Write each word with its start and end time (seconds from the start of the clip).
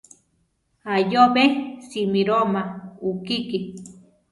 Ayóbe 0.95 1.43
simíroma 1.87 2.61
ukiki. 3.09 3.57